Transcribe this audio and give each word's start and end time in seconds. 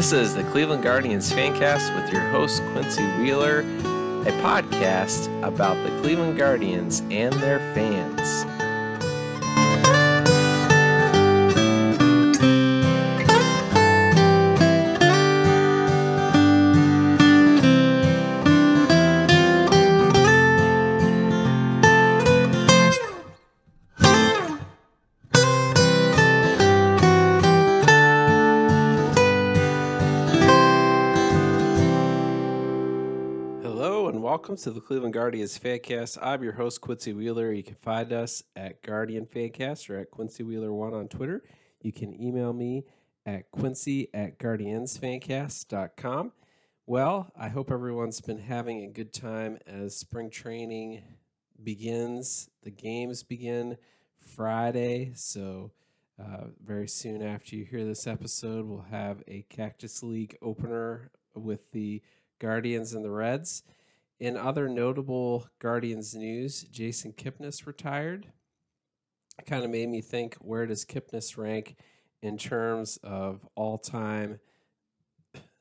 This 0.00 0.12
is 0.12 0.34
the 0.34 0.44
Cleveland 0.44 0.82
Guardians 0.82 1.30
Fancast 1.30 1.94
with 1.94 2.10
your 2.10 2.22
host, 2.30 2.62
Quincy 2.72 3.04
Wheeler, 3.18 3.58
a 3.60 4.32
podcast 4.40 5.28
about 5.42 5.76
the 5.86 6.00
Cleveland 6.00 6.38
Guardians 6.38 7.00
and 7.10 7.34
their 7.34 7.58
fans. 7.74 8.49
Welcome 34.40 34.56
to 34.56 34.70
the 34.70 34.80
Cleveland 34.80 35.12
Guardians 35.12 35.58
Fancast. 35.58 36.16
I'm 36.22 36.42
your 36.42 36.54
host, 36.54 36.80
Quincy 36.80 37.12
Wheeler. 37.12 37.52
You 37.52 37.62
can 37.62 37.74
find 37.74 38.10
us 38.10 38.42
at 38.56 38.80
Guardian 38.80 39.26
Fancast 39.26 39.90
or 39.90 39.98
at 39.98 40.10
Quincy 40.10 40.42
Wheeler1 40.42 40.94
on 40.94 41.08
Twitter. 41.08 41.42
You 41.82 41.92
can 41.92 42.18
email 42.18 42.54
me 42.54 42.86
at 43.26 43.50
quincy 43.50 44.08
at 44.14 44.38
guardiansfancast.com. 44.38 46.32
Well, 46.86 47.30
I 47.38 47.48
hope 47.50 47.70
everyone's 47.70 48.22
been 48.22 48.38
having 48.38 48.82
a 48.82 48.86
good 48.86 49.12
time 49.12 49.58
as 49.66 49.94
spring 49.94 50.30
training 50.30 51.02
begins. 51.62 52.48
The 52.62 52.70
games 52.70 53.22
begin 53.22 53.76
Friday, 54.20 55.12
so 55.16 55.72
uh, 56.18 56.44
very 56.64 56.88
soon 56.88 57.20
after 57.20 57.56
you 57.56 57.66
hear 57.66 57.84
this 57.84 58.06
episode, 58.06 58.64
we'll 58.64 58.86
have 58.90 59.22
a 59.28 59.44
Cactus 59.50 60.02
League 60.02 60.38
opener 60.40 61.10
with 61.34 61.72
the 61.72 62.00
Guardians 62.38 62.94
and 62.94 63.04
the 63.04 63.10
Reds. 63.10 63.64
In 64.20 64.36
other 64.36 64.68
notable 64.68 65.48
Guardians 65.60 66.14
news, 66.14 66.64
Jason 66.64 67.14
Kipnis 67.14 67.66
retired. 67.66 68.26
It 69.38 69.46
kind 69.46 69.64
of 69.64 69.70
made 69.70 69.88
me 69.88 70.02
think 70.02 70.34
where 70.34 70.66
does 70.66 70.84
Kipnis 70.84 71.38
rank 71.38 71.76
in 72.20 72.36
terms 72.36 72.98
of 73.02 73.48
all 73.54 73.78
time 73.78 74.38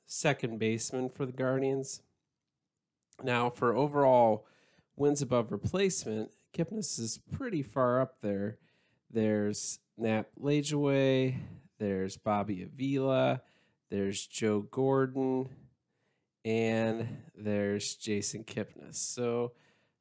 second 0.08 0.60
baseman 0.60 1.10
for 1.10 1.26
the 1.26 1.32
Guardians? 1.32 2.02
Now, 3.24 3.50
for 3.50 3.74
overall 3.74 4.46
wins 4.98 5.22
above 5.22 5.54
replacement, 5.54 6.32
Kipnis 6.54 7.00
is 7.00 7.22
pretty 7.32 7.64
far 7.64 8.02
up 8.02 8.16
there. 8.22 8.58
There's 9.10 9.80
Nap 9.98 10.28
Lajoie, 10.38 11.38
there's 11.80 12.18
Bobby 12.18 12.64
Avila, 12.64 13.42
there's 13.90 14.28
Joe 14.28 14.62
Gordon, 14.70 15.48
and 16.46 17.08
there's 17.36 17.96
Jason 17.96 18.44
Kipnis. 18.44 18.96
So 18.96 19.54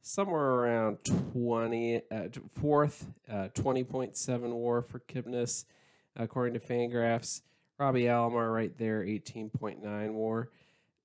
somewhere 0.03 0.51
around 0.51 0.99
20, 1.05 2.03
uh, 2.11 2.29
fourth, 2.61 3.07
uh, 3.31 3.49
20.7 3.55 4.53
war 4.53 4.83
for 4.83 5.01
Kipnis, 5.01 5.65
according 6.17 6.55
to 6.55 6.61
Fangraphs. 6.61 7.43
Robbie 7.79 8.05
Alomar 8.05 8.53
right 8.53 8.77
there, 8.77 9.03
18.9 9.05 10.13
war. 10.13 10.51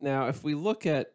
Now, 0.02 0.28
if 0.28 0.44
we 0.44 0.56
look 0.56 0.86
at 0.86 1.14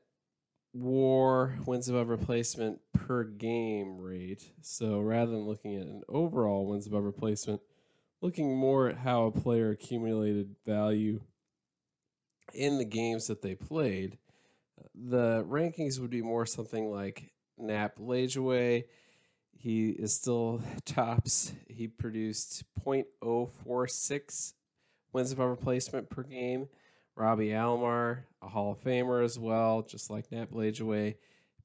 war 0.72 1.58
wins 1.66 1.88
above 1.88 2.08
replacement 2.08 2.80
per 2.92 3.24
game 3.24 3.98
rate, 3.98 4.52
so 4.60 5.00
rather 5.00 5.32
than 5.32 5.46
looking 5.46 5.76
at 5.76 5.86
an 5.86 6.02
overall 6.08 6.66
wins 6.66 6.86
above 6.86 7.04
replacement, 7.04 7.60
looking 8.20 8.56
more 8.56 8.88
at 8.88 8.98
how 8.98 9.26
a 9.26 9.32
player 9.32 9.70
accumulated 9.70 10.54
value 10.64 11.20
in 12.54 12.78
the 12.78 12.84
games 12.84 13.26
that 13.26 13.42
they 13.42 13.54
played, 13.54 14.18
the 14.94 15.44
rankings 15.48 15.98
would 15.98 16.10
be 16.10 16.22
more 16.22 16.46
something 16.46 16.90
like 16.90 17.32
Nap 17.58 17.98
Lajoie. 17.98 18.84
He 19.52 19.90
is 19.90 20.14
still 20.14 20.62
tops. 20.84 21.52
He 21.68 21.88
produced 21.88 22.64
0.046 22.84 24.52
wins 25.12 25.32
above 25.32 25.50
replacement 25.50 26.10
per 26.10 26.22
game. 26.22 26.68
Robbie 27.16 27.48
Alomar, 27.48 28.20
a 28.40 28.48
Hall 28.48 28.72
of 28.72 28.84
Famer 28.84 29.24
as 29.24 29.38
well, 29.38 29.82
just 29.82 30.08
like 30.08 30.30
Nap 30.30 30.50
Lajoie, 30.52 31.16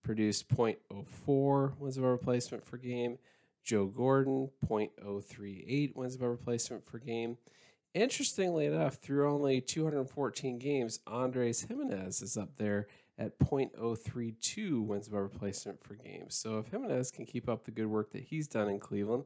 produced 0.01 0.49
0.04 0.49 1.77
wins 1.77 1.97
above 1.97 2.09
replacement 2.09 2.65
per 2.65 2.77
game. 2.77 3.19
Joe 3.63 3.85
Gordon, 3.85 4.49
0.038 4.67 5.95
wins 5.95 6.15
above 6.15 6.29
replacement 6.29 6.85
per 6.85 6.97
game. 6.97 7.37
Interestingly 7.93 8.65
enough, 8.65 8.95
through 8.95 9.31
only 9.31 9.61
214 9.61 10.57
games, 10.57 10.99
Andres 11.05 11.61
Gimenez 11.61 12.23
is 12.23 12.37
up 12.37 12.57
there 12.57 12.87
at 13.19 13.37
0.032 13.37 14.83
wins 14.83 15.07
above 15.07 15.21
replacement 15.21 15.83
for 15.83 15.93
games. 15.93 16.33
So 16.33 16.57
if 16.57 16.71
Gimenez 16.71 17.11
can 17.11 17.25
keep 17.25 17.47
up 17.47 17.63
the 17.63 17.71
good 17.71 17.85
work 17.85 18.11
that 18.13 18.23
he's 18.23 18.47
done 18.47 18.67
in 18.67 18.79
Cleveland, 18.79 19.25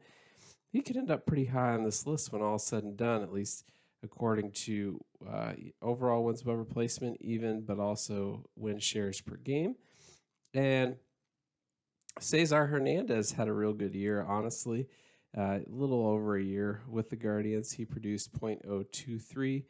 he 0.70 0.82
could 0.82 0.98
end 0.98 1.10
up 1.10 1.26
pretty 1.26 1.46
high 1.46 1.74
on 1.74 1.84
this 1.84 2.06
list 2.06 2.34
when 2.34 2.42
all 2.42 2.60
said 2.60 2.84
and 2.84 2.98
done, 2.98 3.24
at 3.24 3.32
least 3.32 3.64
according 4.04 4.52
to 4.52 5.00
uh, 5.28 5.54
overall 5.82 6.26
wins 6.26 6.42
above 6.42 6.58
replacement, 6.58 7.18
even, 7.22 7.62
but 7.62 7.80
also 7.80 8.44
win 8.58 8.80
shares 8.80 9.22
per 9.22 9.38
game. 9.38 9.76
And 10.54 10.98
Cesar 12.20 12.68
Hernandez 12.68 13.32
had 13.32 13.48
a 13.48 13.54
real 13.54 13.74
good 13.74 13.96
year, 13.96 14.24
honestly. 14.28 14.88
Uh, 15.38 15.60
a 15.60 15.62
little 15.70 16.08
over 16.08 16.36
a 16.36 16.44
year 16.44 16.82
with 16.90 17.12
the 17.12 17.16
Guardians. 17.16 17.72
He 17.72 17.86
produced 17.86 18.34
0.023 18.40 19.66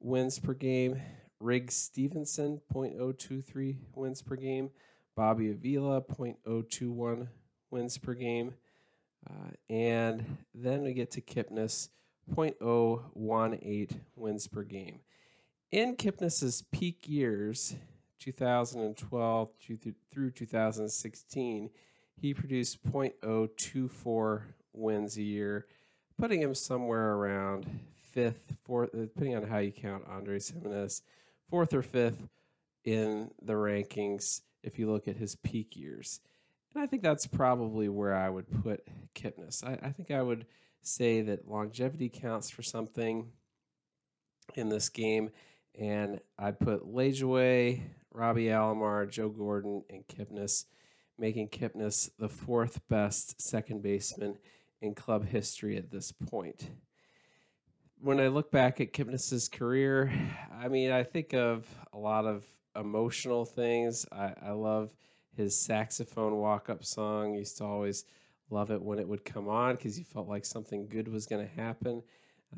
wins 0.00 0.38
per 0.38 0.54
game. 0.54 1.02
Riggs 1.38 1.74
Stephenson, 1.74 2.62
0.023 2.72 3.76
wins 3.94 4.22
per 4.22 4.36
game. 4.36 4.70
Bobby 5.14 5.50
Avila, 5.50 6.00
0.021 6.00 7.28
wins 7.70 7.98
per 7.98 8.14
game. 8.14 8.54
Uh, 9.28 9.50
and 9.68 10.38
then 10.54 10.82
we 10.82 10.94
get 10.94 11.10
to 11.10 11.20
Kipnis, 11.20 11.90
0.018 12.34 13.90
wins 14.16 14.46
per 14.46 14.62
game. 14.62 15.00
In 15.70 15.94
Kipnis's 15.96 16.64
peak 16.72 17.06
years, 17.06 17.74
2012 18.18 19.48
through 20.10 20.30
2016, 20.30 21.70
he 22.16 22.32
produced 22.32 22.82
0.024 22.90 24.42
wins 24.72 25.16
a 25.16 25.22
year, 25.22 25.66
putting 26.18 26.42
him 26.42 26.54
somewhere 26.54 27.14
around 27.14 27.66
fifth, 28.12 28.54
fourth, 28.64 28.94
uh, 28.94 29.00
depending 29.02 29.36
on 29.36 29.44
how 29.44 29.58
you 29.58 29.72
count 29.72 30.04
Andres 30.08 30.50
Gimenez, 30.50 31.02
fourth 31.48 31.72
or 31.74 31.82
fifth 31.82 32.28
in 32.84 33.30
the 33.42 33.54
rankings 33.54 34.42
if 34.62 34.78
you 34.78 34.90
look 34.90 35.08
at 35.08 35.16
his 35.16 35.36
peak 35.36 35.76
years. 35.76 36.20
And 36.74 36.82
I 36.82 36.86
think 36.86 37.02
that's 37.02 37.26
probably 37.26 37.88
where 37.88 38.14
I 38.14 38.30
would 38.30 38.50
put 38.62 38.86
Kipnis. 39.14 39.64
I, 39.64 39.86
I 39.86 39.90
think 39.90 40.10
I 40.10 40.22
would 40.22 40.46
say 40.82 41.22
that 41.22 41.48
longevity 41.48 42.08
counts 42.08 42.50
for 42.50 42.62
something 42.62 43.30
in 44.54 44.68
this 44.68 44.88
game. 44.88 45.30
And 45.78 46.20
I'd 46.38 46.58
put 46.58 46.86
Lajoie, 46.86 47.80
Robbie 48.12 48.46
Alomar, 48.46 49.08
Joe 49.08 49.28
Gordon, 49.28 49.84
and 49.88 50.06
Kipnis, 50.06 50.64
making 51.18 51.48
Kipnis 51.48 52.10
the 52.18 52.28
fourth 52.28 52.80
best 52.88 53.40
second 53.40 53.82
baseman 53.82 54.38
in 54.82 54.94
club 54.94 55.24
history 55.24 55.76
at 55.76 55.90
this 55.90 56.12
point. 56.12 56.68
When 58.00 58.20
I 58.20 58.26
look 58.26 58.50
back 58.50 58.80
at 58.80 58.92
Kipnis's 58.92 59.48
career, 59.48 60.12
I 60.52 60.68
mean, 60.68 60.90
I 60.90 61.04
think 61.04 61.32
of 61.32 61.66
a 61.92 61.98
lot 61.98 62.26
of 62.26 62.44
emotional 62.74 63.44
things. 63.44 64.04
I, 64.10 64.34
I 64.42 64.50
love 64.50 64.90
his 65.36 65.56
saxophone 65.56 66.36
walk 66.36 66.68
up 66.68 66.84
song. 66.84 67.34
Used 67.34 67.58
to 67.58 67.64
always 67.64 68.04
love 68.50 68.70
it 68.70 68.82
when 68.82 68.98
it 68.98 69.06
would 69.06 69.24
come 69.24 69.48
on 69.48 69.76
because 69.76 69.98
you 69.98 70.04
felt 70.04 70.28
like 70.28 70.44
something 70.44 70.88
good 70.88 71.08
was 71.08 71.26
going 71.26 71.46
to 71.46 71.54
happen. 71.54 72.02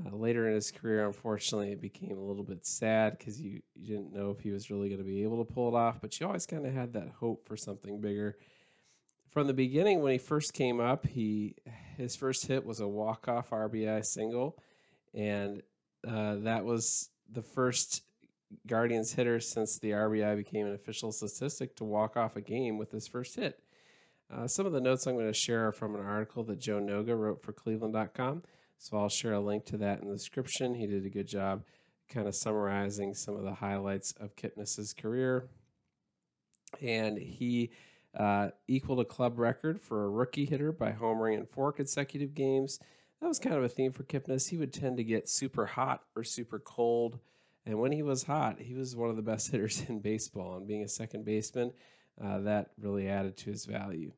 Uh, 0.05 0.17
later 0.17 0.49
in 0.49 0.55
his 0.55 0.73
career, 0.73 1.07
unfortunately, 1.07 1.71
it 1.71 1.81
became 1.81 2.19
a 2.19 2.25
little 2.25 2.43
bit 2.43 2.67
sad 2.67 3.17
because 3.17 3.41
you, 3.41 3.61
you 3.75 3.87
didn't 3.95 4.13
know 4.13 4.31
if 4.31 4.41
he 4.41 4.51
was 4.51 4.71
really 4.71 4.89
going 4.89 4.99
to 4.99 5.05
be 5.05 5.23
able 5.23 5.45
to 5.45 5.53
pull 5.53 5.69
it 5.69 5.79
off, 5.79 6.01
but 6.01 6.19
you 6.19 6.27
always 6.27 6.47
kind 6.47 6.67
of 6.67 6.73
had 6.73 6.93
that 6.95 7.11
hope 7.21 7.47
for 7.47 7.57
something 7.57 8.01
bigger. 8.01 8.37
From 9.35 9.49
the 9.49 9.53
beginning, 9.53 10.01
when 10.01 10.13
he 10.13 10.19
first 10.19 10.55
came 10.55 10.79
up, 10.79 11.05
he 11.05 11.57
his 11.97 12.15
first 12.15 12.47
hit 12.47 12.65
was 12.65 12.79
a 12.79 12.87
walk 12.87 13.27
off 13.27 13.51
RBI 13.51 14.05
single, 14.05 14.57
and 15.13 15.61
uh, 16.07 16.37
that 16.37 16.65
was 16.65 17.11
the 17.33 17.43
first 17.43 18.03
Guardians 18.69 19.13
hitter 19.13 19.41
since 19.41 19.81
the 19.81 19.91
RBI 19.91 20.37
became 20.37 20.67
an 20.67 20.75
official 20.75 21.11
statistic 21.11 21.75
to 21.77 21.85
walk 21.85 22.17
off 22.17 22.37
a 22.37 22.41
game 22.41 22.79
with 22.79 22.93
his 22.93 23.09
first 23.09 23.35
hit. 23.35 23.59
Uh, 24.33 24.47
some 24.47 24.67
of 24.67 24.73
the 24.73 24.81
notes 24.81 25.05
I'm 25.05 25.15
going 25.15 25.27
to 25.27 25.33
share 25.33 25.67
are 25.67 25.73
from 25.73 25.97
an 25.97 26.07
article 26.07 26.45
that 26.45 26.61
Joe 26.61 26.79
Noga 26.79 27.19
wrote 27.19 27.43
for 27.43 27.53
Cleveland.com. 27.53 28.45
So 28.79 28.97
I'll 28.97 29.09
share 29.09 29.33
a 29.33 29.41
link 29.41 29.65
to 29.67 29.77
that 29.79 30.01
in 30.01 30.07
the 30.07 30.15
description. 30.15 30.75
He 30.75 30.87
did 30.87 31.05
a 31.05 31.11
good 31.11 31.27
job 31.27 31.65
kind 32.09 32.29
of 32.29 32.37
summarizing 32.37 33.15
some 33.15 33.35
of 33.35 33.43
the 33.43 33.55
highlights 33.55 34.13
of 34.21 34.37
Kipnis's 34.37 34.93
career. 34.93 35.49
And 36.81 37.19
he 37.19 37.71
uh, 38.17 38.51
equaled 38.69 39.01
a 39.01 39.05
club 39.05 39.39
record 39.39 39.81
for 39.81 40.05
a 40.05 40.09
rookie 40.09 40.45
hitter 40.45 40.73
by 40.73 40.93
homering 40.93 41.39
in 41.39 41.47
four 41.47 41.73
consecutive 41.73 42.35
games. 42.35 42.79
That 43.21 43.29
was 43.29 43.39
kind 43.39 43.57
of 43.57 43.65
a 43.65 43.69
theme 43.69 43.93
for 43.93 44.05
Kipnis. 44.05 44.49
He 44.51 44.57
would 44.57 44.73
tend 44.73 44.99
to 44.99 45.05
get 45.05 45.29
super 45.29 45.67
hot 45.67 46.03
or 46.15 46.25
super 46.25 46.59
cold 46.59 47.19
And 47.67 47.79
when 47.79 47.93
he 47.93 48.03
was 48.03 48.25
hot, 48.25 48.61
he 48.61 48.75
was 48.75 48.95
one 48.95 49.09
of 49.11 49.17
the 49.17 49.23
best 49.23 49.51
hitters 49.53 49.85
in 49.89 50.01
baseball. 50.01 50.57
And 50.57 50.67
being 50.67 50.83
a 50.83 50.89
second 50.89 51.25
baseman, 51.25 51.73
uh, 52.23 52.41
that 52.41 52.71
really 52.79 53.09
added 53.09 53.37
to 53.39 53.51
his 53.51 53.65
value. 53.65 54.13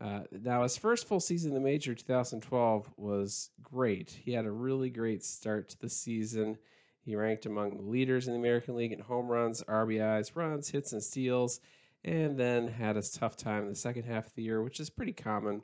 Uh, 0.00 0.20
now, 0.30 0.62
his 0.62 0.76
first 0.76 1.08
full 1.08 1.18
season 1.18 1.50
in 1.50 1.54
the 1.54 1.60
major, 1.60 1.94
2012, 1.94 2.88
was 2.96 3.50
great. 3.62 4.16
He 4.24 4.32
had 4.32 4.46
a 4.46 4.50
really 4.50 4.90
great 4.90 5.24
start 5.24 5.68
to 5.70 5.80
the 5.80 5.88
season. 5.88 6.56
He 7.00 7.16
ranked 7.16 7.46
among 7.46 7.76
the 7.76 7.82
leaders 7.82 8.28
in 8.28 8.34
the 8.34 8.38
American 8.38 8.76
League 8.76 8.92
in 8.92 9.00
home 9.00 9.26
runs, 9.26 9.62
RBIs, 9.64 10.36
runs, 10.36 10.68
hits, 10.68 10.92
and 10.92 11.02
steals, 11.02 11.60
and 12.04 12.38
then 12.38 12.68
had 12.68 12.96
a 12.96 13.02
tough 13.02 13.36
time 13.36 13.64
in 13.64 13.68
the 13.68 13.74
second 13.74 14.04
half 14.04 14.26
of 14.26 14.34
the 14.34 14.42
year, 14.42 14.62
which 14.62 14.80
is 14.80 14.90
pretty 14.90 15.12
common 15.12 15.62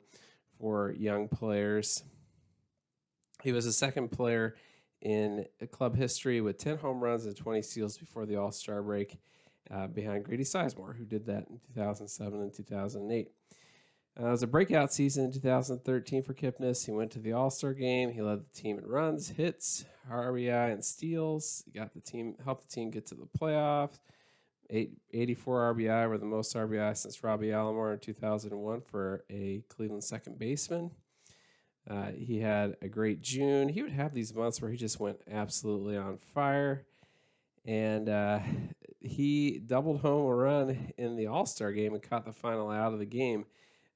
for 0.59 0.91
young 0.91 1.27
players. 1.27 2.03
He 3.43 3.51
was 3.51 3.65
the 3.65 3.73
second 3.73 4.11
player 4.11 4.55
in 5.01 5.45
club 5.71 5.95
history 5.95 6.41
with 6.41 6.57
10 6.57 6.77
home 6.77 7.03
runs 7.03 7.25
and 7.25 7.35
20 7.35 7.61
steals 7.61 7.97
before 7.97 8.25
the 8.25 8.37
All 8.37 8.51
Star 8.51 8.81
break, 8.81 9.19
uh, 9.71 9.87
behind 9.87 10.25
Grady 10.25 10.43
Sizemore, 10.43 10.97
who 10.97 11.05
did 11.05 11.25
that 11.27 11.47
in 11.49 11.59
2007 11.73 12.41
and 12.41 12.53
2008. 12.53 13.31
Uh, 14.17 14.27
it 14.27 14.31
was 14.31 14.43
a 14.43 14.47
breakout 14.47 14.93
season 14.93 15.25
in 15.25 15.31
2013 15.31 16.23
for 16.23 16.33
Kipnis. 16.33 16.85
He 16.85 16.91
went 16.91 17.11
to 17.11 17.19
the 17.19 17.33
All 17.33 17.49
Star 17.49 17.73
game. 17.73 18.11
He 18.11 18.21
led 18.21 18.39
the 18.39 18.59
team 18.61 18.77
in 18.79 18.85
runs, 18.85 19.29
hits, 19.29 19.85
RBI, 20.09 20.71
and 20.71 20.83
steals. 20.83 21.63
He 21.65 21.77
got 21.77 21.93
the 21.93 21.99
team, 21.99 22.35
helped 22.43 22.69
the 22.69 22.73
team 22.73 22.91
get 22.91 23.05
to 23.07 23.15
the 23.15 23.27
playoffs. 23.37 23.99
Eight, 24.69 24.97
84 25.13 25.75
RBI 25.75 26.09
were 26.09 26.17
the 26.17 26.25
most 26.25 26.55
RBI 26.55 26.97
since 26.97 27.23
Robbie 27.23 27.47
Alomar 27.47 27.93
in 27.93 27.99
2001 27.99 28.81
for 28.81 29.23
a 29.29 29.63
Cleveland 29.69 30.03
second 30.03 30.39
baseman. 30.39 30.91
Uh, 31.87 32.07
he 32.11 32.39
had 32.39 32.75
a 32.81 32.87
great 32.87 33.21
June. 33.21 33.69
He 33.69 33.83
would 33.83 33.91
have 33.91 34.13
these 34.13 34.33
months 34.33 34.61
where 34.61 34.71
he 34.71 34.77
just 34.77 34.99
went 34.99 35.19
absolutely 35.29 35.97
on 35.97 36.17
fire. 36.17 36.85
And 37.63 38.09
uh, 38.09 38.39
he 38.99 39.59
doubled 39.59 40.01
home 40.01 40.25
a 40.25 40.35
run 40.35 40.93
in 40.97 41.15
the 41.15 41.27
All 41.27 41.45
Star 41.45 41.71
game 41.71 41.93
and 41.93 42.01
caught 42.01 42.25
the 42.25 42.31
final 42.31 42.71
out 42.71 42.93
of 42.93 42.99
the 42.99 43.05
game 43.05 43.45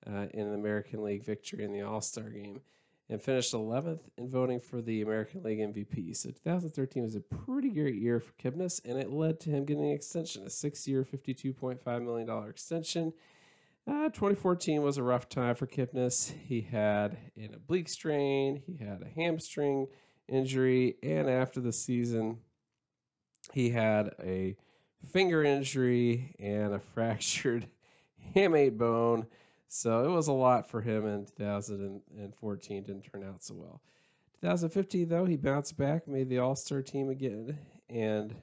uh, 0.07 0.27
in 0.33 0.47
an 0.47 0.53
American 0.53 1.03
League 1.03 1.23
victory 1.23 1.63
in 1.63 1.71
the 1.71 1.81
All 1.81 2.01
Star 2.01 2.29
game 2.29 2.61
and 3.09 3.21
finished 3.21 3.53
11th 3.53 4.01
in 4.17 4.29
voting 4.29 4.59
for 4.59 4.81
the 4.81 5.01
American 5.01 5.41
League 5.41 5.59
MVP. 5.59 6.15
So 6.15 6.29
2013 6.29 7.03
was 7.03 7.15
a 7.15 7.21
pretty 7.21 7.69
great 7.69 7.95
year 7.95 8.19
for 8.19 8.33
Kipnis, 8.33 8.79
and 8.85 8.99
it 8.99 9.11
led 9.11 9.39
to 9.41 9.49
him 9.49 9.65
getting 9.65 9.85
an 9.85 9.95
extension, 9.95 10.43
a 10.45 10.49
six 10.49 10.87
year, 10.87 11.03
$52.5 11.03 12.03
million 12.03 12.49
extension. 12.49 13.13
Uh, 13.87 14.09
2014 14.09 14.83
was 14.83 14.97
a 14.97 15.03
rough 15.03 15.27
time 15.27 15.55
for 15.55 15.65
Kipnis. 15.65 16.31
He 16.45 16.61
had 16.61 17.17
an 17.35 17.55
oblique 17.55 17.89
strain, 17.89 18.61
he 18.67 18.77
had 18.77 19.01
a 19.01 19.19
hamstring 19.19 19.87
injury, 20.27 20.95
and 21.01 21.27
after 21.27 21.59
the 21.59 21.73
season, 21.73 22.37
he 23.51 23.71
had 23.71 24.13
a 24.23 24.55
finger 25.11 25.43
injury 25.43 26.35
and 26.39 26.75
a 26.75 26.79
fractured 26.93 27.67
hamate 28.35 28.77
bone. 28.77 29.25
So 29.71 30.03
it 30.03 30.09
was 30.09 30.27
a 30.27 30.33
lot 30.33 30.67
for 30.67 30.81
him 30.81 31.05
in 31.05 31.27
2014. 31.37 32.83
Didn't 32.83 33.03
turn 33.03 33.23
out 33.23 33.43
so 33.43 33.53
well. 33.53 33.81
2015, 34.41 35.07
though, 35.07 35.25
he 35.25 35.37
bounced 35.37 35.77
back, 35.77 36.07
made 36.07 36.27
the 36.27 36.39
All 36.39 36.55
Star 36.55 36.81
team 36.81 37.09
again, 37.09 37.57
and 37.87 38.35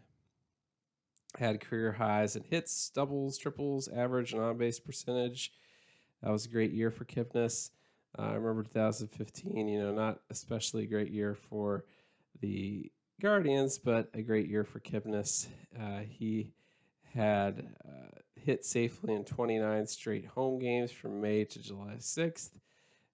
had 1.37 1.61
career 1.61 1.91
highs 1.93 2.37
in 2.37 2.45
hits, 2.45 2.91
doubles, 2.91 3.39
triples, 3.39 3.89
average, 3.89 4.33
and 4.33 4.43
on 4.43 4.57
base 4.57 4.79
percentage. 4.79 5.53
That 6.23 6.31
was 6.31 6.47
a 6.47 6.49
great 6.49 6.73
year 6.73 6.93
for 6.93 7.05
Kipnis. 7.05 7.71
Uh, 8.17 8.23
I 8.23 8.35
remember 8.35 8.63
2015, 8.63 9.69
you 9.69 9.81
know, 9.81 9.93
not 9.93 10.21
especially 10.31 10.85
a 10.85 10.89
great 10.89 11.11
year 11.11 11.35
for 11.35 11.85
the 12.41 12.91
Guardians, 13.21 13.79
but 13.79 14.09
a 14.15 14.23
great 14.23 14.49
year 14.49 14.63
for 14.63 14.79
Kipnis. 14.79 15.49
Uh, 15.79 16.01
he 16.09 16.53
had 17.15 17.67
uh, 17.85 18.06
hit 18.47 18.65
safely 18.65 19.13
in 19.13 19.25
29 19.25 19.87
straight 19.89 20.25
home 20.25 20.61
games 20.61 20.93
from 20.93 21.21
May 21.21 21.45
to 21.45 21.61
July 21.61 21.97
6th. 21.99 22.51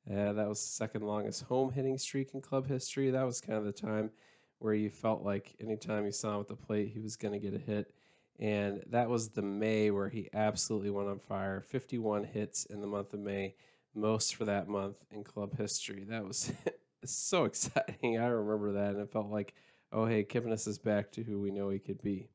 Uh, 0.08 0.34
that 0.34 0.46
was 0.46 0.60
the 0.60 0.68
second 0.68 1.06
longest 1.06 1.44
home 1.44 1.72
hitting 1.72 1.96
streak 1.96 2.34
in 2.34 2.42
club 2.42 2.68
history. 2.68 3.10
That 3.10 3.24
was 3.24 3.40
kind 3.40 3.58
of 3.58 3.64
the 3.64 3.72
time 3.72 4.10
where 4.58 4.74
you 4.74 4.90
felt 4.90 5.22
like 5.22 5.54
anytime 5.58 6.04
you 6.04 6.12
saw 6.12 6.34
him 6.34 6.40
at 6.42 6.48
the 6.48 6.54
plate, 6.54 6.90
he 6.92 7.00
was 7.00 7.16
going 7.16 7.32
to 7.32 7.40
get 7.40 7.54
a 7.54 7.58
hit. 7.58 7.94
And 8.38 8.82
that 8.90 9.08
was 9.08 9.30
the 9.30 9.40
May 9.40 9.90
where 9.90 10.10
he 10.10 10.28
absolutely 10.34 10.90
went 10.90 11.08
on 11.08 11.18
fire. 11.18 11.62
51 11.62 12.24
hits 12.24 12.66
in 12.66 12.82
the 12.82 12.86
month 12.86 13.14
of 13.14 13.20
May, 13.20 13.54
most 13.94 14.34
for 14.34 14.44
that 14.44 14.68
month 14.68 14.96
in 15.12 15.24
club 15.24 15.56
history. 15.56 16.04
That 16.04 16.26
was 16.26 16.52
so 17.06 17.44
exciting. 17.44 18.18
I 18.18 18.26
remember 18.26 18.72
that, 18.72 18.90
and 18.90 19.00
it 19.00 19.12
felt 19.12 19.30
like, 19.30 19.54
oh, 19.92 20.04
hey, 20.04 20.24
Kipnis 20.24 20.68
is 20.68 20.78
back 20.78 21.10
to 21.12 21.22
who 21.22 21.40
we 21.40 21.50
know 21.50 21.70
he 21.70 21.78
could 21.78 22.02
be. 22.02 22.28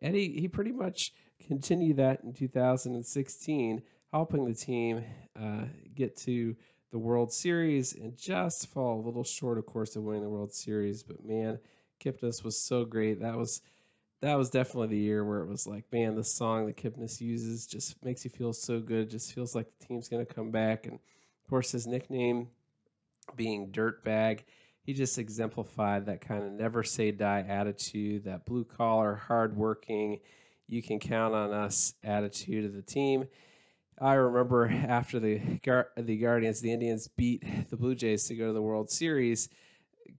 And 0.00 0.14
he, 0.14 0.28
he 0.30 0.48
pretty 0.48 0.72
much 0.72 1.12
continued 1.46 1.96
that 1.96 2.22
in 2.22 2.32
2016, 2.32 3.82
helping 4.12 4.44
the 4.44 4.54
team 4.54 5.04
uh, 5.40 5.64
get 5.94 6.16
to 6.18 6.56
the 6.90 6.98
World 6.98 7.32
Series 7.32 7.94
and 7.94 8.16
just 8.16 8.68
fall 8.68 9.00
a 9.00 9.04
little 9.04 9.24
short, 9.24 9.58
of 9.58 9.66
course, 9.66 9.96
of 9.96 10.02
winning 10.02 10.22
the 10.22 10.28
World 10.28 10.52
Series. 10.52 11.02
But 11.02 11.24
man, 11.24 11.58
Kipnis 12.02 12.42
was 12.42 12.60
so 12.60 12.84
great. 12.84 13.20
That 13.20 13.36
was 13.36 13.60
that 14.20 14.36
was 14.36 14.50
definitely 14.50 14.88
the 14.88 15.02
year 15.02 15.24
where 15.24 15.42
it 15.42 15.48
was 15.48 15.66
like, 15.66 15.84
man, 15.92 16.16
the 16.16 16.24
song 16.24 16.66
that 16.66 16.76
Kipnis 16.76 17.20
uses 17.20 17.66
just 17.66 18.02
makes 18.04 18.24
you 18.24 18.30
feel 18.30 18.52
so 18.52 18.80
good. 18.80 19.10
Just 19.10 19.32
feels 19.32 19.54
like 19.54 19.66
the 19.78 19.86
team's 19.86 20.08
going 20.08 20.24
to 20.24 20.34
come 20.34 20.50
back. 20.50 20.86
And 20.86 20.94
of 20.94 21.50
course, 21.50 21.70
his 21.70 21.86
nickname 21.86 22.48
being 23.36 23.70
Dirtbag 23.70 24.40
he 24.88 24.94
just 24.94 25.18
exemplified 25.18 26.06
that 26.06 26.22
kind 26.22 26.42
of 26.42 26.50
never 26.50 26.82
say 26.82 27.10
die 27.10 27.44
attitude, 27.46 28.24
that 28.24 28.46
blue 28.46 28.64
collar, 28.64 29.14
hardworking, 29.14 30.18
you 30.66 30.82
can 30.82 30.98
count 30.98 31.34
on 31.34 31.52
us 31.52 31.92
attitude 32.02 32.64
of 32.64 32.72
the 32.72 32.80
team. 32.80 33.28
I 34.00 34.14
remember 34.14 34.66
after 34.66 35.20
the 35.20 35.42
the 35.98 36.16
Guardians, 36.16 36.62
the 36.62 36.72
Indians 36.72 37.06
beat 37.06 37.68
the 37.68 37.76
Blue 37.76 37.94
Jays 37.94 38.24
to 38.28 38.34
go 38.34 38.46
to 38.46 38.54
the 38.54 38.62
World 38.62 38.90
Series. 38.90 39.50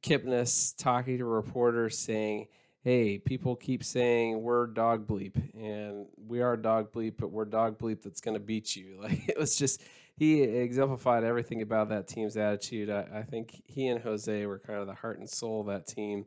Kipnis 0.04 0.77
talking 0.77 1.18
to 1.18 1.25
reporters 1.25 1.98
saying, 1.98 2.45
"Hey, 2.83 3.18
people 3.18 3.56
keep 3.56 3.83
saying 3.83 4.39
we're 4.39 4.68
dog 4.68 5.07
bleep, 5.07 5.36
and 5.56 6.06
we 6.16 6.42
are 6.42 6.56
dog 6.56 6.92
bleep, 6.92 7.16
but 7.18 7.31
we're 7.31 7.45
dog 7.45 7.80
bleep 7.80 8.04
that's 8.04 8.21
going 8.21 8.36
to 8.36 8.39
beat 8.39 8.75
you." 8.75 9.00
Like 9.01 9.27
it 9.27 9.39
was 9.39 9.56
just 9.56 9.81
he 10.19 10.42
exemplified 10.44 11.24
everything 11.24 11.62
about 11.62 11.88
that 11.90 12.09
team's 12.09 12.35
attitude. 12.35 12.90
I, 12.90 13.07
I, 13.14 13.23
think 13.23 13.64
he 13.66 13.88
and 13.88 14.02
Jose 14.02 14.45
were 14.45 14.59
kind 14.59 14.80
of 14.80 14.85
the 14.85 14.94
heart 14.94 15.18
and 15.18 15.30
soul 15.30 15.61
of 15.61 15.68
that 15.68 15.88
team, 15.88 16.26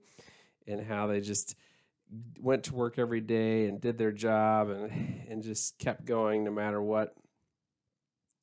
and 0.66 0.80
how 0.80 1.06
they 1.08 1.20
just 1.20 1.56
went 2.40 2.64
to 2.64 2.75
work 2.75 2.99
every 2.99 3.20
day 3.20 3.66
and 3.66 3.82
did 3.82 3.99
their 3.99 4.11
job 4.11 4.70
and 4.70 4.90
and 5.28 5.42
just 5.42 5.78
kept 5.78 6.06
going 6.06 6.42
no 6.42 6.50
matter 6.50 6.80
what. 6.80 7.14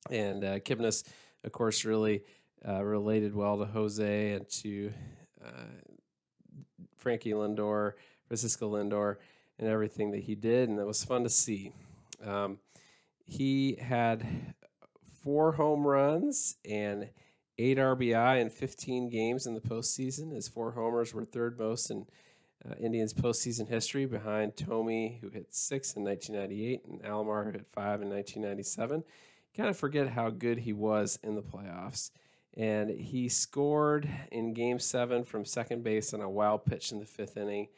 And 0.08 0.44
uh, 0.44 0.60
Kipnis, 0.60 1.02
of 1.42 1.50
course, 1.50 1.84
really 1.84 2.22
uh, 2.66 2.84
related 2.84 3.34
well 3.34 3.58
to 3.58 3.64
Jose 3.64 4.32
and 4.32 4.48
to 4.48 4.92
uh, 5.44 5.92
Frankie 6.96 7.32
Lindor, 7.32 7.94
Francisco 8.28 8.72
Lindor, 8.72 9.16
and 9.58 9.68
everything 9.68 10.12
that 10.12 10.22
he 10.22 10.36
did, 10.36 10.68
and 10.68 10.78
it 10.78 10.86
was 10.86 11.02
fun 11.02 11.24
to 11.24 11.28
see. 11.28 11.72
Um, 12.24 12.60
he 13.24 13.76
had 13.80 14.54
four 15.22 15.52
home 15.52 15.86
runs 15.86 16.56
and 16.68 17.08
eight 17.58 17.78
RBI 17.78 18.40
in 18.40 18.50
15 18.50 19.08
games 19.10 19.46
in 19.46 19.54
the 19.54 19.60
postseason. 19.60 20.32
His 20.32 20.48
four 20.48 20.72
homers 20.72 21.12
were 21.12 21.24
third 21.24 21.58
most 21.58 21.90
in 21.90 22.06
uh, 22.64 22.74
Indians 22.80 23.14
postseason 23.14 23.68
history 23.68 24.06
behind 24.06 24.56
Thome, 24.56 25.20
who 25.20 25.28
hit 25.28 25.54
six 25.54 25.94
in 25.94 26.04
1998, 26.04 26.84
and 26.86 27.02
Alomar, 27.02 27.44
who 27.44 27.52
hit 27.52 27.66
five 27.72 28.02
in 28.02 28.08
1997. 28.08 29.04
Kind 29.56 29.68
of 29.68 29.76
forget 29.76 30.08
how 30.08 30.30
good 30.30 30.58
he 30.58 30.72
was 30.72 31.18
in 31.22 31.34
the 31.34 31.42
playoffs. 31.42 32.10
And 32.56 32.90
he 32.90 33.28
scored 33.28 34.08
in 34.32 34.54
game 34.54 34.78
seven 34.78 35.24
from 35.24 35.44
second 35.44 35.84
base 35.84 36.12
on 36.12 36.20
a 36.20 36.28
wild 36.28 36.64
pitch 36.64 36.92
in 36.92 36.98
the 36.98 37.06
fifth 37.06 37.36
inning. 37.36 37.68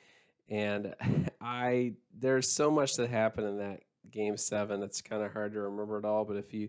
And 0.48 0.94
I, 1.40 1.94
there's 2.18 2.50
so 2.50 2.70
much 2.70 2.94
that 2.96 3.10
happened 3.10 3.48
in 3.48 3.58
that 3.58 3.82
game 4.10 4.36
seven. 4.36 4.82
It's 4.82 5.00
kind 5.00 5.22
of 5.22 5.32
hard 5.32 5.52
to 5.52 5.60
remember 5.60 5.98
it 5.98 6.04
all. 6.04 6.24
But 6.24 6.36
if 6.36 6.52
you 6.52 6.68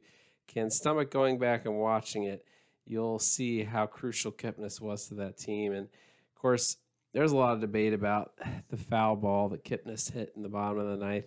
can 0.54 0.70
stomach 0.70 1.10
going 1.10 1.40
back 1.40 1.66
and 1.66 1.78
watching 1.78 2.24
it, 2.24 2.46
you'll 2.86 3.20
see 3.20 3.64
how 3.64 3.86
crucial 3.86 4.32
Kipnis 4.32 4.80
was 4.80 5.08
to 5.08 5.16
that 5.16 5.38
team. 5.38 5.74
And 5.74 5.88
of 5.88 6.42
course, 6.42 6.78
there's 7.14 7.32
a 7.32 7.38
lot 7.38 7.54
of 7.54 7.62
debate 7.62 7.94
about 7.94 8.34
the 8.70 8.78
foul 8.78 9.16
ball 9.16 9.50
that 9.50 9.66
Kipnis 9.66 10.12
hit 10.12 10.34
in 10.36 10.44
the 10.44 10.50
bottom 10.50 10.78
of 10.80 10.88
the 10.88 11.06
ninth. 11.06 11.26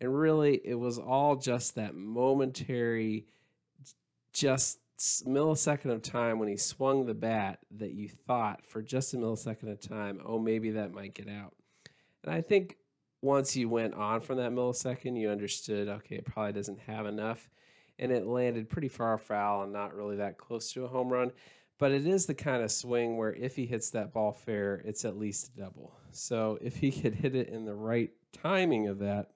And 0.00 0.16
really, 0.16 0.60
it 0.64 0.74
was 0.74 0.98
all 0.98 1.34
just 1.34 1.74
that 1.74 1.94
momentary, 1.94 3.26
just 4.32 4.78
millisecond 5.26 5.90
of 5.90 6.02
time 6.02 6.38
when 6.38 6.48
he 6.48 6.56
swung 6.56 7.04
the 7.04 7.14
bat 7.14 7.58
that 7.78 7.92
you 7.92 8.08
thought 8.08 8.64
for 8.64 8.80
just 8.80 9.14
a 9.14 9.16
millisecond 9.16 9.70
of 9.70 9.80
time, 9.80 10.20
oh, 10.24 10.38
maybe 10.38 10.70
that 10.70 10.92
might 10.92 11.14
get 11.14 11.28
out. 11.28 11.54
And 12.22 12.32
I 12.32 12.40
think 12.40 12.76
once 13.22 13.56
you 13.56 13.68
went 13.68 13.94
on 13.94 14.20
from 14.20 14.36
that 14.38 14.52
millisecond, 14.52 15.18
you 15.18 15.30
understood, 15.30 15.88
okay, 15.88 16.16
it 16.16 16.24
probably 16.24 16.52
doesn't 16.52 16.80
have 16.80 17.06
enough 17.06 17.48
and 17.98 18.12
it 18.12 18.26
landed 18.26 18.70
pretty 18.70 18.88
far 18.88 19.18
foul 19.18 19.62
and 19.62 19.72
not 19.72 19.94
really 19.94 20.16
that 20.16 20.38
close 20.38 20.72
to 20.72 20.84
a 20.84 20.88
home 20.88 21.08
run. 21.08 21.32
but 21.78 21.92
it 21.92 22.06
is 22.06 22.26
the 22.26 22.34
kind 22.34 22.62
of 22.62 22.72
swing 22.72 23.16
where 23.16 23.32
if 23.34 23.54
he 23.54 23.64
hits 23.64 23.90
that 23.90 24.12
ball 24.12 24.32
fair, 24.32 24.82
it's 24.84 25.04
at 25.04 25.16
least 25.16 25.48
a 25.48 25.60
double. 25.60 25.92
So 26.10 26.58
if 26.60 26.76
he 26.76 26.90
could 27.02 27.14
hit 27.14 27.34
it 27.36 27.48
in 27.48 27.64
the 27.64 27.74
right 27.74 28.10
timing 28.32 28.88
of 28.88 28.98
that, 28.98 29.30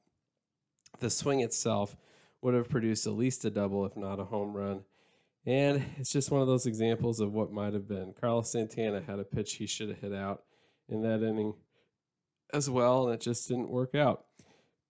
the 1.00 1.11
swing 1.11 1.40
itself 1.40 1.97
would 2.42 2.54
have 2.54 2.69
produced 2.69 3.07
at 3.07 3.12
least 3.12 3.45
a 3.45 3.50
double, 3.50 3.87
if 3.87 3.97
not 3.97 4.21
a 4.21 4.25
home 4.25 4.52
run. 4.57 4.83
And 5.47 5.85
it's 5.99 6.12
just 6.12 6.31
one 6.31 6.40
of 6.40 6.47
those 6.47 6.66
examples 6.66 7.21
of 7.21 7.33
what 7.33 7.52
might 7.52 7.75
have 7.75 7.88
been. 7.88 8.12
Carlos 8.21 8.50
Santana 8.50 9.00
had 9.00 9.19
a 9.19 9.25
pitch 9.25 9.54
he 9.54 9.66
should 9.66 9.88
have 9.88 9.99
hit 9.99 10.12
out 10.12 10.42
in 10.88 11.02
that 11.02 11.23
inning 11.23 11.54
as 12.52 12.69
well, 12.69 13.07
and 13.07 13.14
it 13.14 13.21
just 13.21 13.49
didn't 13.49 13.71
work 13.71 13.95
out. 13.95 14.26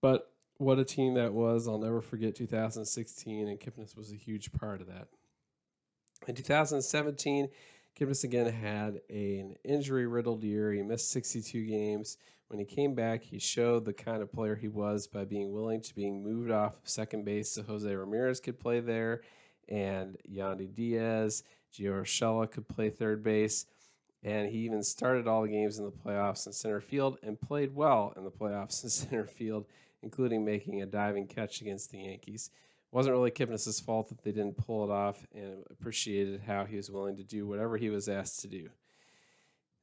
But 0.00 0.31
what 0.58 0.78
a 0.78 0.84
team 0.84 1.14
that 1.14 1.32
was. 1.32 1.66
I'll 1.66 1.78
never 1.78 2.00
forget 2.00 2.34
2016, 2.34 3.48
and 3.48 3.60
Kipnis 3.60 3.96
was 3.96 4.12
a 4.12 4.16
huge 4.16 4.52
part 4.52 4.80
of 4.80 4.86
that. 4.88 5.08
In 6.28 6.34
2017, 6.34 7.48
Kipnis 7.98 8.24
again 8.24 8.46
had 8.46 9.00
a, 9.10 9.38
an 9.38 9.56
injury 9.64 10.06
riddled 10.06 10.44
year. 10.44 10.72
He 10.72 10.82
missed 10.82 11.10
62 11.10 11.66
games. 11.66 12.16
When 12.48 12.58
he 12.58 12.64
came 12.64 12.94
back, 12.94 13.22
he 13.22 13.38
showed 13.38 13.84
the 13.84 13.92
kind 13.92 14.22
of 14.22 14.30
player 14.30 14.54
he 14.54 14.68
was 14.68 15.06
by 15.06 15.24
being 15.24 15.52
willing 15.52 15.80
to 15.80 15.94
being 15.94 16.22
moved 16.22 16.50
off 16.50 16.74
second 16.84 17.24
base 17.24 17.50
so 17.50 17.62
Jose 17.62 17.94
Ramirez 17.94 18.40
could 18.40 18.60
play 18.60 18.80
there 18.80 19.22
and 19.68 20.18
Yandy 20.30 20.72
Diaz, 20.72 21.44
Gio 21.72 22.02
Urshela 22.02 22.50
could 22.50 22.68
play 22.68 22.90
third 22.90 23.22
base. 23.22 23.66
And 24.22 24.48
he 24.48 24.58
even 24.58 24.82
started 24.82 25.26
all 25.26 25.42
the 25.42 25.48
games 25.48 25.78
in 25.78 25.84
the 25.84 25.90
playoffs 25.90 26.46
in 26.46 26.52
center 26.52 26.80
field 26.80 27.18
and 27.22 27.40
played 27.40 27.74
well 27.74 28.12
in 28.16 28.22
the 28.22 28.30
playoffs 28.30 28.84
in 28.84 28.90
center 28.90 29.26
field, 29.26 29.66
including 30.02 30.44
making 30.44 30.82
a 30.82 30.86
diving 30.86 31.26
catch 31.26 31.60
against 31.60 31.90
the 31.90 31.98
Yankees 31.98 32.50
It 32.52 32.94
wasn't 32.94 33.14
really 33.14 33.30
Kipnis' 33.30 33.82
fault 33.82 34.08
that 34.08 34.22
they 34.22 34.32
didn't 34.32 34.56
pull 34.56 34.84
it 34.84 34.90
off 34.90 35.26
and 35.34 35.64
appreciated 35.70 36.42
how 36.46 36.64
he 36.64 36.76
was 36.76 36.90
willing 36.90 37.16
to 37.16 37.24
do 37.24 37.46
whatever 37.46 37.76
he 37.76 37.90
was 37.90 38.08
asked 38.08 38.40
to 38.40 38.48
do. 38.48 38.68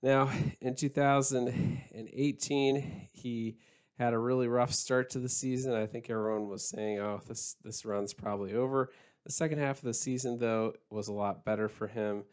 Now, 0.02 0.32
in 0.62 0.76
2018, 0.76 3.08
he 3.12 3.58
had 3.98 4.14
a 4.14 4.18
really 4.18 4.48
rough 4.48 4.74
start 4.74 5.10
to 5.10 5.20
the 5.20 5.28
season. 5.28 5.74
I 5.74 5.86
think 5.86 6.10
everyone 6.10 6.48
was 6.48 6.64
saying, 6.64 7.00
"Oh, 7.00 7.20
this 7.28 7.58
this 7.64 7.84
run's 7.84 8.14
probably 8.14 8.54
over." 8.54 8.92
The 9.26 9.34
second 9.34 9.60
half 9.60 9.80
of 9.80 9.84
the 9.84 9.94
season, 9.94 10.40
though, 10.40 10.74
was 10.90 11.10
a 11.10 11.14
lot 11.14 11.44
better 11.44 11.68
for 11.68 11.88
him 11.88 12.24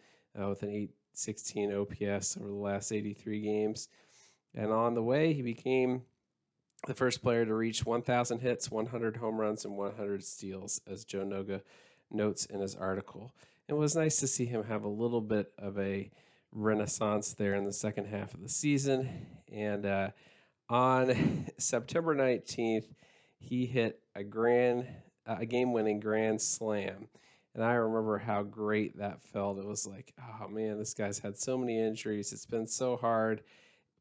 uh, 0.41 0.49
with 0.49 0.63
an 0.63 0.71
816 0.71 1.73
OPS 1.73 2.37
over 2.37 2.47
the 2.47 2.55
last 2.55 2.93
83 2.93 3.41
games. 3.41 3.89
And 4.55 4.71
on 4.71 4.95
the 4.95 5.03
way, 5.03 5.33
he 5.33 5.43
became 5.43 6.03
the 6.87 6.95
first 6.95 7.23
player 7.23 7.45
to 7.45 7.55
reach 7.55 7.85
1,000 7.85 8.41
hits, 8.41 8.71
100 8.71 9.17
home 9.17 9.39
runs, 9.39 9.65
and 9.65 9.77
100 9.77 10.25
steals, 10.25 10.81
as 10.87 11.05
Joe 11.05 11.25
Noga 11.25 11.61
notes 12.11 12.47
in 12.47 12.61
his 12.61 12.75
article. 12.75 13.33
It 13.69 13.75
was 13.75 13.97
nice 13.97 14.17
to 14.21 14.27
see 14.27 14.47
him 14.47 14.65
have 14.65 14.85
a 14.85 14.89
little 14.89 15.21
bit 15.21 15.53
of 15.59 15.79
a 15.79 16.11
renaissance 16.53 17.35
there 17.35 17.55
in 17.55 17.65
the 17.65 17.73
second 17.73 18.07
half 18.07 18.33
of 18.33 18.43
the 18.43 18.49
season. 18.49 19.27
And 19.53 19.85
uh, 19.85 20.11
on 20.69 21.47
September 21.59 22.15
19th, 22.15 22.87
he 23.39 23.67
hit 23.67 24.01
a 24.15 24.25
grand, 24.25 24.87
uh, 25.27 25.37
a 25.41 25.47
game-winning 25.47 26.01
grand 26.01 26.41
slam. 26.41 27.09
And 27.55 27.65
I 27.65 27.75
remember 27.75 28.19
how 28.19 28.43
great 28.43 28.99
that 28.99 29.23
felt. 29.23 29.59
It 29.59 29.67
was 29.67 29.87
like, 29.87 30.13
oh 30.21 30.49
man, 30.49 30.79
this 30.79 30.95
guy's 30.95 31.19
had 31.19 31.39
so 31.39 31.57
many 31.57 31.79
injuries. 31.79 32.33
It's 32.33 32.47
been 32.47 32.67
so 32.67 32.97
hard 32.97 33.43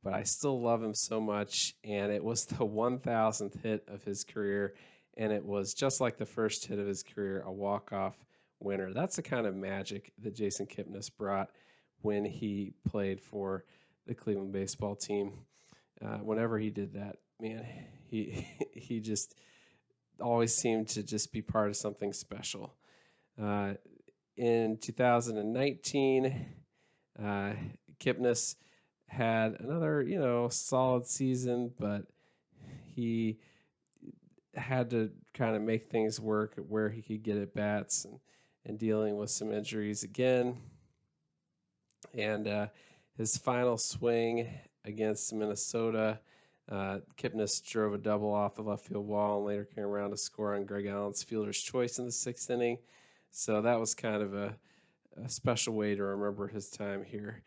but 0.06 0.14
I 0.14 0.22
still 0.22 0.62
love 0.62 0.84
him 0.84 0.94
so 0.94 1.20
much. 1.20 1.74
And 1.84 2.12
it 2.12 2.24
was 2.24 2.46
the 2.46 2.66
1000th 2.66 3.62
hit 3.62 3.84
of 3.90 4.04
his 4.04 4.24
career. 4.24 4.76
And 5.18 5.34
it 5.34 5.44
was 5.44 5.74
just 5.74 6.00
like 6.00 6.18
the 6.18 6.26
first 6.26 6.66
hit 6.68 6.78
of 6.78 6.88
his 6.88 7.02
career, 7.02 7.42
a 7.46 7.52
walk 7.52 7.92
off 7.92 8.16
winner. 8.60 8.94
That's 8.94 9.16
the 9.16 9.24
kind 9.24 9.48
of 9.48 9.56
magic 9.56 10.14
that 10.22 10.36
Jason 10.36 10.68
Kipnis 10.68 11.10
brought 11.14 11.50
when 12.02 12.24
he 12.24 12.74
played 12.88 13.20
for 13.20 13.66
the 14.06 14.14
Cleveland 14.14 14.54
baseball 14.54 14.96
team. 14.96 15.34
Uh, 16.06 16.18
whenever 16.18 16.60
he 16.60 16.70
did 16.70 16.94
that, 16.94 17.18
man, 17.40 17.66
he 18.06 18.46
he 18.74 19.00
just 19.00 19.36
always 20.22 20.54
seemed 20.54 20.90
to 20.90 21.02
just 21.04 21.32
be 21.32 21.42
part 21.42 21.70
of 21.70 21.76
something 21.76 22.14
special. 22.14 22.76
Uh, 23.42 23.74
in 24.38 24.78
2019, 24.78 26.46
uh, 27.18 27.54
Kipnis 28.00 28.56
had 29.08 29.58
another, 29.60 30.02
you 30.02 30.20
know, 30.20 30.50
solid 30.50 31.06
season, 31.06 31.72
but 31.80 32.04
he 32.96 33.38
had 34.56 34.90
to 34.90 35.12
kind 35.34 35.56
of 35.56 35.62
make 35.62 35.90
things 35.90 36.20
work 36.20 36.56
where 36.68 36.90
he 36.90 37.02
could 37.02 37.24
get 37.24 37.38
at 37.38 37.54
bats 37.54 38.06
and, 38.06 38.20
and 38.66 38.80
dealing 38.80 39.18
with 39.18 39.30
some 39.30 39.52
injuries 39.52 40.04
again. 40.04 40.58
And 42.14 42.48
uh, 42.48 42.68
his 43.18 43.38
final 43.38 43.78
swing 43.78 44.48
against 44.86 45.34
Minnesota, 45.34 46.20
uh, 46.72 47.00
Kipnis 47.18 47.64
drove 47.64 47.94
a 47.94 47.98
double 47.98 48.34
off 48.34 48.56
the 48.56 48.62
left 48.62 48.86
field 48.86 49.08
wall 49.08 49.38
and 49.38 49.46
later 49.46 49.66
came 49.66 49.84
around 49.84 50.12
to 50.12 50.18
score 50.18 50.56
on 50.56 50.66
Greg 50.66 50.88
Allen's 50.88 51.24
fielder's 51.24 51.60
choice 51.60 52.00
in 52.00 52.06
the 52.06 52.12
sixth 52.12 52.50
inning. 52.50 52.78
So 53.32 53.62
that 53.62 53.80
was 53.80 53.94
kind 53.94 54.22
of 54.22 54.34
a, 54.34 54.56
a 55.24 55.30
special 55.30 55.74
way 55.74 55.96
to 55.96 56.04
remember 56.04 56.48
his 56.48 56.70
time 56.70 57.04
here 57.04 57.44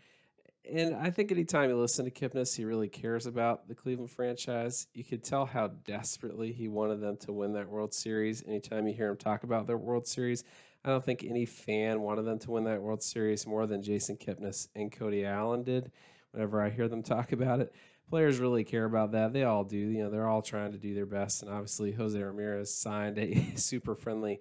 and 0.70 0.94
I 0.94 1.10
think 1.10 1.32
anytime 1.32 1.70
you 1.70 1.76
listen 1.76 2.04
to 2.04 2.10
Kipnis, 2.10 2.56
he 2.56 2.64
really 2.64 2.88
cares 2.88 3.26
about 3.26 3.68
the 3.68 3.74
Cleveland 3.74 4.10
franchise. 4.10 4.86
You 4.94 5.04
could 5.04 5.24
tell 5.24 5.46
how 5.46 5.68
desperately 5.68 6.52
he 6.52 6.68
wanted 6.68 7.00
them 7.00 7.16
to 7.18 7.32
win 7.32 7.52
that 7.54 7.68
World 7.68 7.94
Series. 7.94 8.42
Anytime 8.46 8.86
you 8.86 8.94
hear 8.94 9.08
him 9.08 9.16
talk 9.16 9.44
about 9.44 9.66
their 9.66 9.78
World 9.78 10.06
Series, 10.06 10.44
I 10.84 10.90
don't 10.90 11.04
think 11.04 11.24
any 11.24 11.46
fan 11.46 12.00
wanted 12.00 12.22
them 12.22 12.38
to 12.40 12.50
win 12.50 12.64
that 12.64 12.82
World 12.82 13.02
Series 13.02 13.46
more 13.46 13.66
than 13.66 13.82
Jason 13.82 14.16
Kipnis 14.16 14.68
and 14.74 14.92
Cody 14.92 15.24
Allen 15.24 15.62
did. 15.62 15.90
Whenever 16.32 16.62
I 16.62 16.70
hear 16.70 16.88
them 16.88 17.02
talk 17.04 17.32
about 17.32 17.60
it, 17.60 17.74
players 18.08 18.38
really 18.38 18.64
care 18.64 18.84
about 18.84 19.12
that. 19.12 19.32
They 19.32 19.44
all 19.44 19.64
do. 19.64 19.76
You 19.76 20.04
know, 20.04 20.10
they're 20.10 20.28
all 20.28 20.42
trying 20.42 20.72
to 20.72 20.78
do 20.78 20.94
their 20.94 21.06
best, 21.06 21.42
and 21.42 21.50
obviously 21.50 21.92
Jose 21.92 22.20
Ramirez 22.20 22.74
signed 22.74 23.18
a 23.18 23.52
super 23.56 23.94
friendly, 23.94 24.40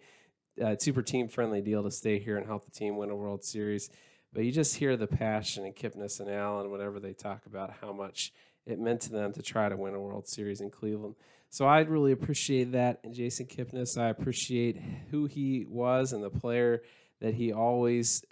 uh, 0.63 0.75
super 0.77 1.01
team 1.01 1.27
friendly 1.27 1.61
deal 1.61 1.83
to 1.83 1.91
stay 1.91 2.19
here 2.19 2.37
and 2.37 2.45
help 2.45 2.65
the 2.65 2.71
team 2.71 2.97
win 2.97 3.09
a 3.09 3.15
World 3.15 3.43
Series. 3.43 3.89
But 4.37 4.45
you 4.45 4.51
just 4.51 4.75
hear 4.75 4.95
the 4.95 5.07
passion 5.07 5.65
and 5.65 5.75
Kipnis 5.75 6.19
and 6.19 6.29
Allen 6.29 6.69
whenever 6.69 6.99
they 6.99 7.13
talk 7.13 7.47
about 7.47 7.73
how 7.81 7.91
much 7.91 8.31
it 8.67 8.79
meant 8.79 9.01
to 9.01 9.09
them 9.09 9.33
to 9.33 9.41
try 9.41 9.67
to 9.67 9.75
win 9.75 9.95
a 9.95 9.99
World 9.99 10.27
Series 10.27 10.61
in 10.61 10.69
Cleveland. 10.69 11.15
So 11.49 11.65
I 11.65 11.79
really 11.79 12.11
appreciate 12.11 12.73
that. 12.73 12.99
And 13.03 13.15
Jason 13.15 13.47
Kipnis, 13.47 13.99
I 13.99 14.09
appreciate 14.09 14.79
who 15.09 15.25
he 15.25 15.65
was 15.67 16.13
and 16.13 16.23
the 16.23 16.29
player 16.29 16.83
that 17.19 17.33
he 17.33 17.51
always 17.51 18.23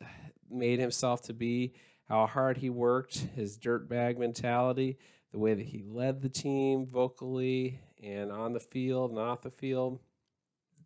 made 0.47 0.77
himself 0.77 1.23
to 1.23 1.33
be, 1.33 1.73
how 2.07 2.27
hard 2.27 2.57
he 2.57 2.69
worked, 2.69 3.17
his 3.35 3.57
dirtbag 3.57 4.19
mentality, 4.19 4.99
the 5.31 5.39
way 5.39 5.55
that 5.55 5.65
he 5.65 5.83
led 5.87 6.21
the 6.21 6.29
team 6.29 6.85
vocally 6.85 7.79
and 8.03 8.31
on 8.31 8.53
the 8.53 8.59
field 8.59 9.09
and 9.09 9.17
off 9.17 9.41
the 9.41 9.49
field. 9.49 9.97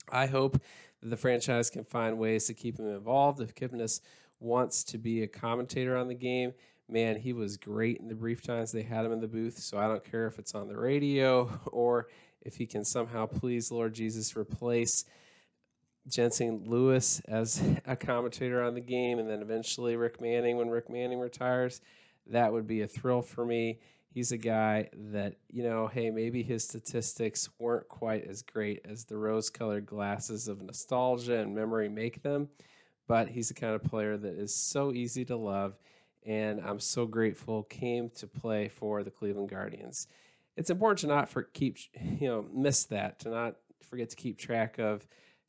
I 0.09 0.27
hope 0.27 0.61
that 1.01 1.09
the 1.09 1.17
franchise 1.17 1.69
can 1.69 1.83
find 1.83 2.17
ways 2.17 2.45
to 2.45 2.53
keep 2.53 2.79
him 2.79 2.87
involved. 2.87 3.41
If 3.41 3.53
Kipnis 3.53 3.99
wants 4.39 4.83
to 4.85 4.97
be 4.97 5.23
a 5.23 5.27
commentator 5.27 5.97
on 5.97 6.07
the 6.07 6.15
game, 6.15 6.53
man, 6.87 7.17
he 7.17 7.33
was 7.33 7.57
great 7.57 7.99
in 7.99 8.07
the 8.07 8.15
brief 8.15 8.41
times 8.41 8.71
they 8.71 8.83
had 8.83 9.05
him 9.05 9.11
in 9.11 9.19
the 9.19 9.27
booth. 9.27 9.57
So 9.59 9.77
I 9.77 9.87
don't 9.87 10.03
care 10.03 10.27
if 10.27 10.39
it's 10.39 10.55
on 10.55 10.67
the 10.67 10.77
radio 10.77 11.49
or 11.71 12.07
if 12.41 12.55
he 12.55 12.65
can 12.65 12.83
somehow 12.85 13.25
please 13.25 13.71
Lord 13.71 13.93
Jesus 13.93 14.35
replace 14.35 15.05
Jensen 16.07 16.63
Lewis 16.65 17.21
as 17.27 17.61
a 17.85 17.95
commentator 17.95 18.63
on 18.63 18.73
the 18.73 18.81
game 18.81 19.19
and 19.19 19.29
then 19.29 19.41
eventually 19.41 19.95
Rick 19.95 20.21
Manning 20.21 20.57
when 20.57 20.69
Rick 20.69 20.89
Manning 20.89 21.19
retires. 21.19 21.81
That 22.27 22.51
would 22.51 22.67
be 22.67 22.81
a 22.81 22.87
thrill 22.87 23.21
for 23.21 23.45
me. 23.45 23.79
He's 24.11 24.31
a 24.31 24.37
guy 24.37 24.89
that, 25.11 25.35
you 25.49 25.61
know, 25.61 25.87
hey, 25.87 26.09
maybe 26.09 26.41
his 26.41 26.63
statistics 26.63 27.47
weren't 27.59 27.87
quite 27.89 28.25
as 28.27 28.41
great 28.41 28.81
as 28.85 29.05
the 29.05 29.17
rose 29.17 29.51
colored 29.51 29.85
glasses 29.85 30.47
of 30.47 30.63
nostalgia 30.63 31.39
and 31.39 31.53
memory 31.53 31.89
make 31.89 32.23
them 32.23 32.49
but 33.09 33.27
he's 33.27 33.47
the 33.47 33.55
kind 33.55 33.73
of 33.73 33.83
player 33.83 34.15
that 34.15 34.35
is 34.35 34.55
so 34.55 34.93
easy 34.93 35.25
to 35.25 35.35
love. 35.35 35.75
And 36.25 36.61
I'm 36.61 36.79
so 36.79 37.07
grateful 37.07 37.63
came 37.63 38.11
to 38.11 38.27
play 38.27 38.67
for 38.67 39.03
the 39.03 39.09
Cleveland 39.09 39.49
Guardians. 39.49 40.07
It's 40.55 40.69
important 40.69 40.99
to 40.99 41.07
not 41.07 41.27
for 41.27 41.43
keep 41.43 41.77
you 42.19 42.27
know 42.27 42.45
miss 42.53 42.85
that 42.85 43.19
to 43.21 43.29
not 43.29 43.55
forget 43.81 44.11
to 44.11 44.15
keep 44.15 44.37
track 44.37 44.77
of 44.77 45.07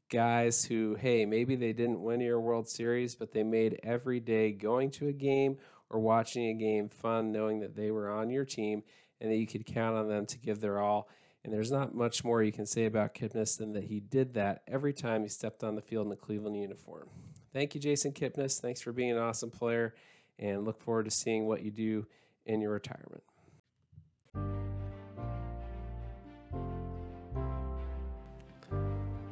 guys 0.09 0.65
who 0.65 0.97
hey 0.99 1.27
maybe 1.27 1.55
they 1.55 1.73
didn't 1.73 2.03
win 2.03 2.21
your 2.21 2.41
World 2.41 2.67
Series 2.67 3.15
but 3.15 3.33
they 3.33 3.43
made 3.43 3.79
every 3.83 4.21
day 4.21 4.53
going 4.53 4.91
to 4.93 5.09
a 5.09 5.13
game 5.13 5.59
or 5.91 6.01
watching 6.01 6.49
a 6.49 6.55
game 6.55 6.89
fun 6.89 7.31
knowing 7.31 7.61
that 7.61 7.77
they 7.77 7.91
were 7.91 8.09
on 8.09 8.31
your 8.31 8.45
team 8.45 8.83
and 9.21 9.31
that 9.31 9.37
you 9.37 9.47
could 9.47 9.67
count 9.67 9.97
on 9.97 10.09
them 10.09 10.25
to 10.27 10.39
give 10.39 10.61
their 10.61 10.81
all. 10.81 11.09
And 11.45 11.53
there's 11.53 11.71
not 11.71 11.95
much 11.95 12.25
more 12.25 12.43
you 12.43 12.53
can 12.53 12.67
say 12.67 12.87
about 12.87 13.15
Kipnis 13.15 13.59
than 13.59 13.73
that 13.73 13.85
he 13.85 14.01
did 14.01 14.35
that 14.35 14.63
every 14.69 14.93
time 14.93 15.23
he 15.23 15.29
stepped 15.29 15.65
on 15.65 15.75
the 15.75 15.83
field 15.83 16.07
in 16.07 16.11
the 16.11 16.17
Cleveland 16.17 16.57
uniform. 16.57 17.09
Thank 17.53 17.75
you, 17.75 17.81
Jason 17.81 18.13
Kipnis. 18.13 18.61
Thanks 18.61 18.81
for 18.81 18.93
being 18.93 19.11
an 19.11 19.19
awesome 19.19 19.51
player, 19.51 19.95
and 20.39 20.65
look 20.65 20.81
forward 20.81 21.05
to 21.07 21.11
seeing 21.11 21.47
what 21.47 21.63
you 21.63 21.71
do 21.71 22.07
in 22.47 22.61
your 22.61 22.71
retirement. 22.71 23.23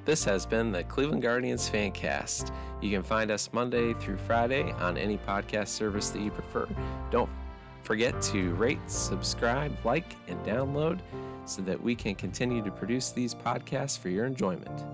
This 0.04 0.24
has 0.24 0.46
been 0.46 0.72
the 0.72 0.84
Cleveland 0.84 1.20
Guardians 1.20 1.68
Fancast. 1.68 2.50
You 2.80 2.90
can 2.90 3.02
find 3.02 3.30
us 3.30 3.50
Monday 3.52 3.92
through 3.92 4.16
Friday 4.16 4.72
on 4.72 4.96
any 4.96 5.18
podcast 5.18 5.68
service 5.68 6.08
that 6.10 6.22
you 6.22 6.30
prefer. 6.30 6.66
Don't 7.10 7.28
forget 7.82 8.20
to 8.22 8.54
rate, 8.54 8.80
subscribe, 8.86 9.76
like, 9.84 10.16
and 10.26 10.42
download 10.46 11.00
so 11.44 11.60
that 11.62 11.82
we 11.82 11.94
can 11.94 12.14
continue 12.14 12.62
to 12.64 12.70
produce 12.70 13.10
these 13.10 13.34
podcasts 13.34 13.98
for 13.98 14.08
your 14.08 14.24
enjoyment. 14.24 14.84